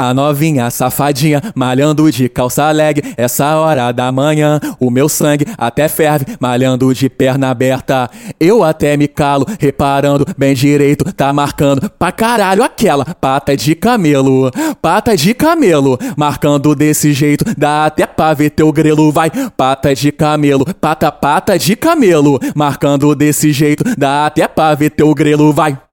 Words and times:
A 0.00 0.14
novinha 0.14 0.70
safadinha, 0.70 1.42
malhando 1.54 2.10
de 2.10 2.26
calça 2.26 2.70
leg, 2.70 3.02
essa 3.18 3.54
hora 3.56 3.92
da 3.92 4.10
manhã, 4.10 4.58
o 4.80 4.90
meu 4.90 5.10
sangue 5.10 5.44
até 5.58 5.88
ferve, 5.88 6.38
malhando 6.40 6.94
de 6.94 7.10
perna 7.10 7.50
aberta. 7.50 8.10
Eu 8.40 8.64
até 8.64 8.96
me 8.96 9.06
calo, 9.06 9.44
reparando 9.58 10.24
bem 10.38 10.54
direito, 10.54 11.12
tá 11.12 11.34
marcando 11.34 11.90
pra 11.98 12.10
caralho 12.10 12.62
aquela 12.62 13.04
pata 13.04 13.54
de 13.54 13.74
camelo, 13.74 14.50
pata 14.80 15.14
de 15.14 15.34
camelo, 15.34 15.98
marcando 16.16 16.74
desse 16.74 17.12
jeito, 17.12 17.44
dá 17.54 17.84
até 17.84 18.06
pra 18.06 18.32
ver 18.32 18.48
teu 18.48 18.72
grelo, 18.72 19.12
vai, 19.12 19.30
pata 19.54 19.94
de 19.94 20.10
camelo, 20.10 20.64
pata, 20.80 21.12
pata 21.12 21.58
de 21.58 21.76
camelo, 21.76 22.40
marcando 22.54 23.14
desse 23.14 23.52
jeito, 23.52 23.84
dá 23.98 24.24
até 24.24 24.48
pra 24.48 24.74
ver 24.74 24.88
teu 24.88 25.14
grelo, 25.14 25.52
vai. 25.52 25.78